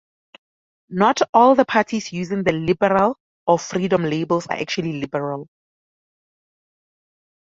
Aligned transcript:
Not 0.89 1.21
all 1.31 1.53
the 1.53 1.63
parties 1.63 2.11
using 2.11 2.41
the 2.43 2.53
"Liberal" 2.53 3.19
or 3.45 3.59
"Freedom" 3.59 4.01
labels 4.01 4.47
are 4.47 4.57
actually 4.57 4.93
liberal. 4.99 5.47